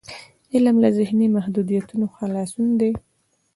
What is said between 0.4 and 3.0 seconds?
علم له ذهني محدودیتونو خلاصون دی.